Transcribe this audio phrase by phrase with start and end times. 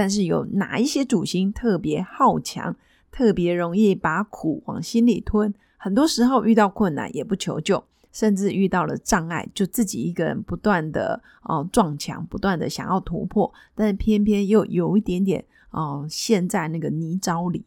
[0.00, 2.74] 但是有哪一些主星特别好强，
[3.12, 5.52] 特别容易把苦往心里吞？
[5.76, 17.66] 很多时候遇到困难也不求救，甚至遇到了障碍，就自己一个人不断的哦撞墙，不断的想要突破，但是偏偏又有一点点哦陷在那个泥沼里。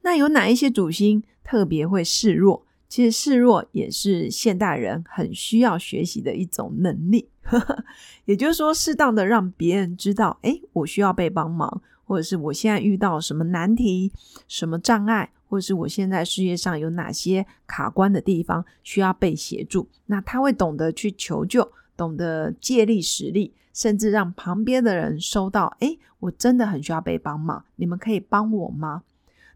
[0.00, 2.64] 那有哪一些主星特别会示弱？
[2.88, 7.28] 其实示弱也是现代人很需要学习的一种能力。
[8.26, 14.12] 也就是说，适当的让别人知道，哎，我需要被帮忙，或者是我现在遇到什么难题、
[14.48, 29.02] 什么障碍，或者是我现在事业上有哪些卡关的地方需要被协助，那他会懂得去求救，懂得借力使力，甚至让旁边的人收到，哎，我真的很需要被帮忙，你们可以帮我吗？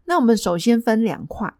[0.05, 1.53] 那我们首先分两块，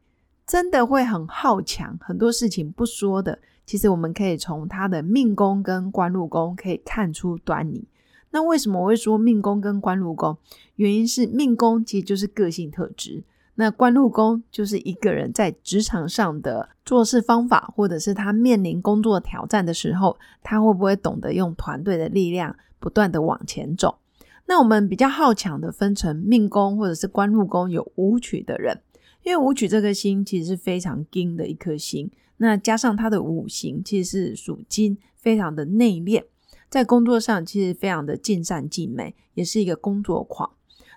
[0.47, 3.39] 真的会很好强，很多事情不说的。
[3.65, 7.87] 其实我们可以从他的命宫跟官禄宫可以看出端倪。
[8.31, 10.37] 那为什么我会说命宫跟官禄宫？
[10.75, 13.23] 原因是命宫其实就是个性特质，
[13.55, 23.99] 那官禄宫就是一个人在职场上的做事方法，或者是他面临工作挑战的时候，他会不会懂得用团队的力量不断的往前走？
[24.45, 28.81] 那我们比较好强的分成命宫或者是官禄宫有武曲的人，
[29.23, 32.09] 因为武曲这颗星其实是非常金的一颗星。
[32.43, 36.23] 那加上他的五行其实是属金，非常的内敛，
[36.71, 40.51] 在工作上其实非常的尽善尽美，也是一个工作狂。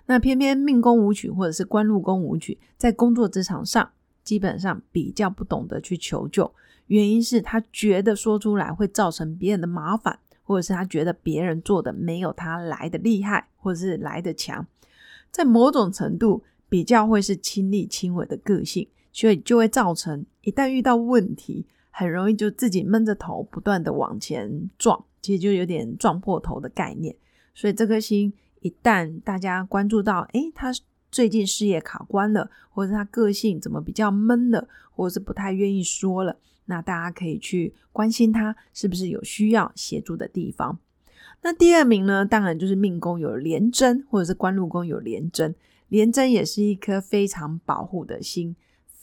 [0.07, 3.91] 那偏偏命宫舞曲或者是官禄宫舞曲，在工作职场上
[4.23, 6.51] 基本上比较不懂得去求救，
[6.87, 14.65] 原因是他觉得说出来会造成别人的麻烦，或者是他觉得别人做的没有他来的厉害，或者是来的强，
[15.29, 18.87] 在某种程度比较会是亲力亲为的个性。
[19.15, 27.15] 所以就会造成，一旦遇到问题，很容易就自己闷着头，不断的往前撞，其实就有点撞破头的概念。
[27.53, 30.69] 所以这颗星一旦大家关注到，诶，他
[31.09, 40.77] 最近事业卡关了，或者他个性怎么比较闷了，或者是不太愿意说了，那大家可以去关心他是不是有需要协助的地方。
[41.41, 45.55] 那第二名呢，当然就是命宫有廉贞，或者是官禄宫有廉贞，
[45.87, 48.53] 廉贞也是一颗非常保护的心。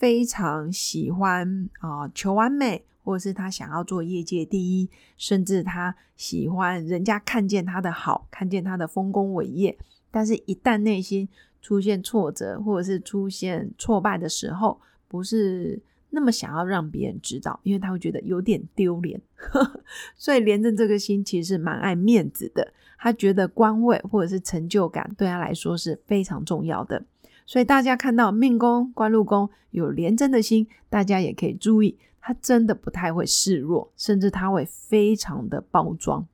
[0.03, 9.79] 非常喜欢啊，求完美，或者是他想要做业界第一，甚至他喜欢人家看见他的好，看见他的丰功伟业。
[10.11, 11.29] 但是，一旦内心
[11.61, 15.81] 出现挫折，或者是出现挫败的时候，不是
[16.11, 19.23] 那么想要让别人知道，因为他会觉得有点丢脸。
[20.19, 27.05] 所以，连着这个心其实蛮爱面子的，他觉得官位或者是成就感对他来说是非常重要的。
[27.47, 36.27] 所以大家看到命宫、官禄宫有廉贞的心，大家也可以注意，他真的不太会示弱，甚至他会非常的包装。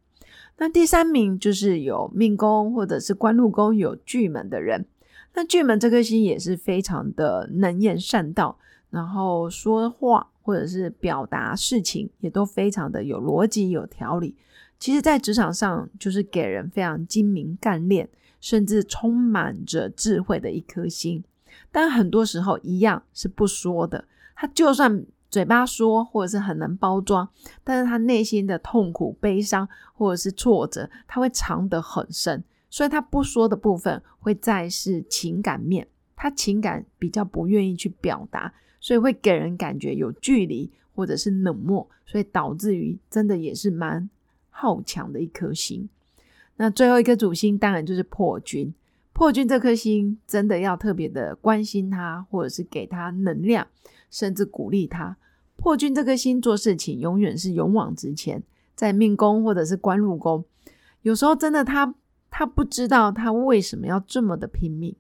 [0.59, 4.87] 那第三名就是有命宫或者是官禄宫有巨门的人，
[5.35, 8.59] 那巨门这颗星也是非常的能言善道，
[8.91, 14.37] 然后说话或者是表达事情也都非常的有逻辑、有条理。
[14.79, 18.09] 其实，在职场上就是给人非常精明干练。
[18.41, 21.25] 甚至充满着智慧的一颗心，
[21.73, 24.05] 但很多时候一样是不说的。
[24.37, 27.29] 他就算嘴巴说，或者是很能包装，
[27.65, 32.45] 但是他内心的痛苦、悲伤或者是挫折，他会藏得很深。
[32.71, 44.09] 所以他不说的部分，会再是情感面，他情感比较不愿意去表达，所以会给人感觉有距离或者是冷漠，所以导致于真的也是蛮
[44.61, 45.89] 好强的一颗心。
[46.57, 48.75] 那最后一颗主星当然就是破军，
[49.13, 53.65] 破军这颗星真的要特别的关心他，或者是给他能量，
[54.11, 55.17] 甚至鼓励他。
[55.55, 58.43] 破军这颗星做事情永远是勇往直前，
[58.75, 60.45] 在命宫或者是官禄宫，
[61.03, 61.95] 有时候真的他
[62.29, 64.95] 他不知道他为什么要这么的拼命，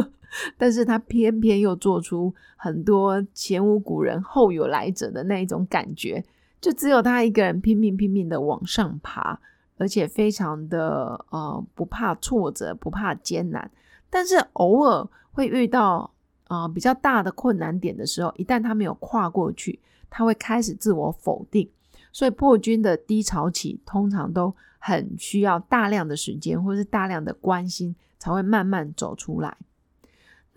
[0.58, 6.22] 但是他偏偏又做出很多前无古人后有来者的那一种感觉，
[6.60, 9.40] 就只有他一个人拼命拼命的往上爬。
[9.80, 13.70] 而且非常的呃不怕挫折，不怕艰难，
[14.10, 16.12] 但是偶尔会遇到
[16.48, 19.78] 啊比较大的困难点的时候，一旦他没有跨过去，
[20.10, 21.70] 他会开始自我否定。
[22.12, 29.56] 所以破军的低潮期通常都很需要大量的时间，或是大量的关心，才会慢慢走出来。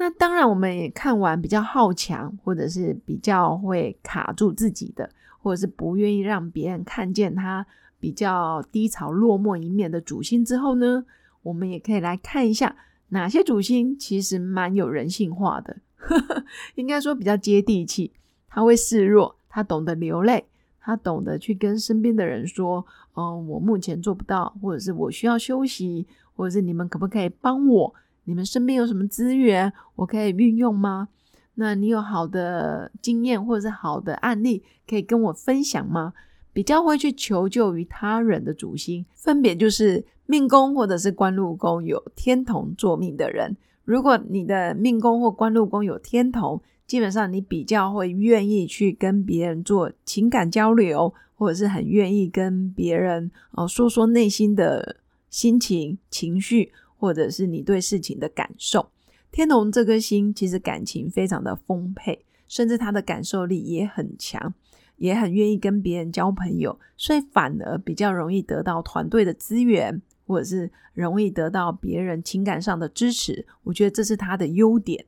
[0.03, 5.07] 那当然，我们也看完比较好强，或者是比较会卡住自己的，
[5.39, 7.63] 或者是不愿意让别人看见他
[7.99, 11.05] 比较低潮落寞一面的主星之后呢，
[11.43, 12.75] 我们也可以来看一下
[13.09, 15.77] 哪些主星其实蛮有人性化的，
[16.73, 18.11] 应该说比较接地气。
[18.49, 20.45] 他会示弱，他懂得流泪，
[20.79, 22.83] 他懂得去跟身边的人说
[23.13, 27.93] ：“嗯，我目前做不到，或者是我需要休息，或者是你们可不可以帮我？”
[28.31, 31.09] 你们身边有什么资源，我可以运用吗？
[31.55, 36.13] 那你有好的经验或者是好的案例可以跟我分享吗？
[36.53, 43.57] 比较会去求救于他人的主星，分别就是命宫或者是官禄宫有天同坐命的人。
[43.83, 54.95] 如果你的命宫或官禄宫有天同，基本上你比较会愿意去跟别人做情感交流，或者是很愿意跟别人哦说说内心的
[55.29, 56.71] 心情情绪。
[57.01, 58.91] 或者是你对事情的感受，
[59.31, 64.53] 天同这颗星其实感情非常的丰沛，甚至他的感受力也很强，
[64.97, 73.47] 也很愿意跟别人交朋友，所以反而比较容易得到团队的资源，或者是容易得到别人情感上的支持。
[73.63, 75.03] 我觉得这是他的优点，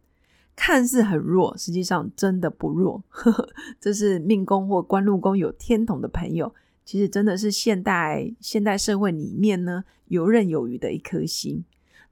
[0.56, 3.04] 看似很弱，实际上真的不弱。
[3.80, 6.51] 这是命宫或官禄宫有天同的朋友，
[6.84, 11.63] 其实真的是现代现代社会里面呢游刃有余的一颗星。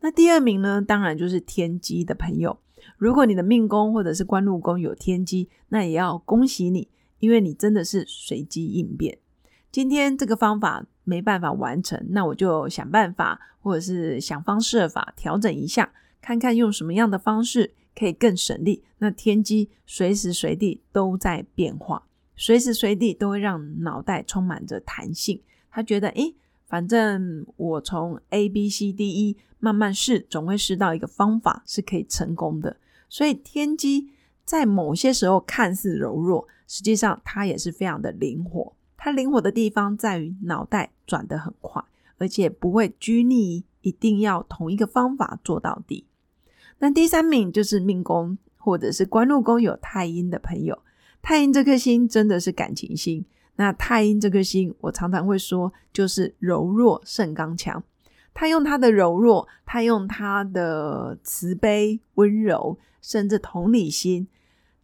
[0.02, 2.60] 那第二名呢，当然就是天机的朋友。
[2.98, 6.90] 如果你的命宫或者是官禄宫有天机，那也要恭喜你，
[7.20, 9.20] 因为你真的是随机应变。
[9.72, 18.84] 今天这个方法没办法完成，那我就想办法，或者是想方设法调整一下，看看用什么样的方式可以更省力。
[18.98, 25.42] 那天机随时随地都在变化，随时随地都会让脑袋充满着弹性。
[25.70, 26.36] 他觉得，诶，
[26.72, 32.78] 反正我从 A、B、C、D、E 慢慢试，总会试到一个方法是可以成功的。
[33.10, 34.12] 所以天机
[34.46, 38.74] 在某些时候看似柔弱，实际上它也是非常的灵活。
[38.96, 41.84] 它灵活的地方在于脑袋转得很快，
[42.18, 46.06] 而且不会拘泥一定要同一个方法做到底。
[46.80, 50.80] 那第三名就是命宫或者是官禄宫有太阴的朋友，
[51.22, 53.26] 太阴这颗星真的是感情星。
[53.62, 57.84] 那太阴这颗星，我常常会说，就是柔弱胜刚强。
[58.34, 64.28] 他用他的柔弱，他用他的慈悲、温柔，甚至同理心，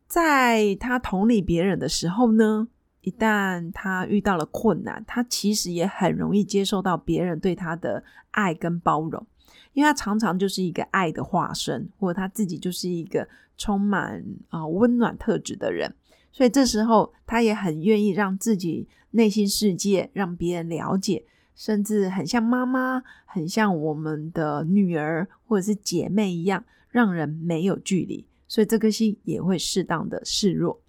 [0.06, 2.68] 在他同理别人的时候呢，
[3.02, 9.26] 一旦他遇到了困难，他其实也很容易接受到别人对他的爱跟包容，
[9.74, 13.28] 因为他常常就是一个爱的化身，或者他自己就是一个
[13.58, 15.96] 充满啊温暖特质的人。
[16.38, 21.26] 所以这时候，他也很愿意让自己内心世界让别人了解，
[21.56, 28.24] 甚至很像妈妈，很像我们的女儿或者是姐妹一样，让人没有距离。
[28.48, 30.80] 所以这颗心也会适当的示弱。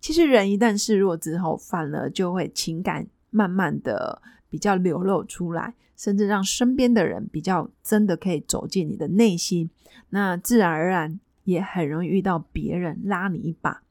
[0.00, 9.68] 其实人一旦示弱之后，反而就会情感慢慢的比较流露出来，甚至让身边的人比较真的可以走进你的内心。
[10.08, 13.82] 那自然而然也很容易遇到别人拉你一把。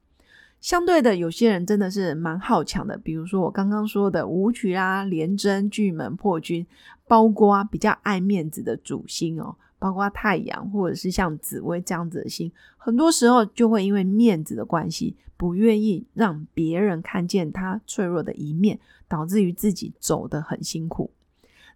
[0.63, 6.65] 相对的，有些人真的是蛮好强的，比如说我刚刚说的舞曲啊、廉贞、巨门、破军，
[7.05, 18.79] 包括比较爱面子的主星哦，包括太阳或者是像紫薇这样子的星，很多时候就会因为面子的关系，不愿意让别人看见他脆弱的一面，
[19.09, 21.11] 导致于自己走得很辛苦。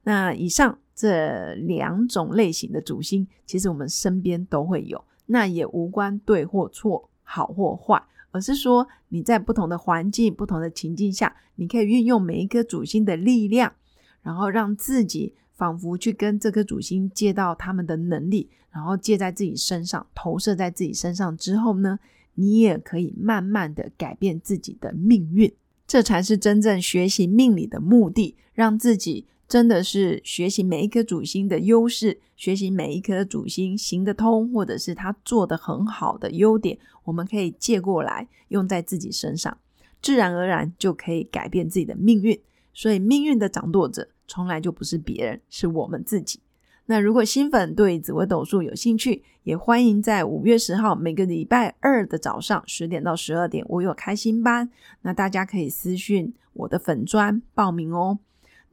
[0.03, 8.01] 那以上这两种类型的主星，其实我们身边都会有，那也无关对或错、好或坏。
[8.37, 13.73] 而是说，你在不同的环境、不同的情境下，你可以运用每一颗主星的力量，
[14.21, 21.97] 然后让自己仿佛去跟这颗主星借到他们的能力，然后借在自己身上，投射在自己身上之后呢，
[22.35, 25.51] 你也可以慢慢的改变自己的命运。
[25.87, 29.25] 这才是真正学习命理的目的，让自己。
[29.47, 39.57] 真的是学习每一颗主星的优势，学习每一颗主星行得通，或者是他做的很好的优点，我们可以借过来用在自己身上，
[40.01, 42.37] 自然而然就可以改变自己的命运。
[42.73, 46.41] 所以命运的掌舵者从来就不是别人，是我们自己。
[46.85, 54.69] 那如果新粉对紫微斗数有兴趣，也欢迎在五月十号每个礼拜二的早上十点到十二点，我有开新班，
[55.01, 58.19] 那大家可以私讯我的粉砖报名哦。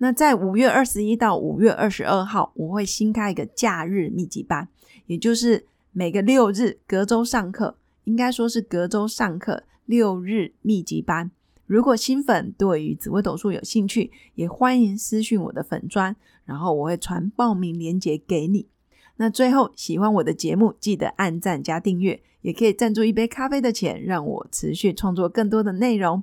[0.05, 4.69] 那在五月二十一到五月二十二号，我会新开一个假日密集班，
[5.07, 11.31] 也就是每个六日隔周上课，应该说是隔周上课六日密集班。
[11.65, 18.67] 如果新粉对于紫微斗数有兴趣，也欢迎私讯我的粉砖，然后我会传报名链接给你。
[19.17, 26.23] 那最后，喜欢我的节目，记得按赞加订阅，也可以赞助一杯咖啡的钱，让我持续创作更多的内容。